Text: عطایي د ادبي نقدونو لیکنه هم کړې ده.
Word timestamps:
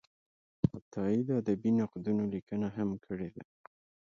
عطایي 0.75 1.19
د 1.25 1.29
ادبي 1.41 1.71
نقدونو 1.79 2.23
لیکنه 2.33 2.67
هم 2.77 2.89
کړې 3.05 3.29
ده. 3.35 3.43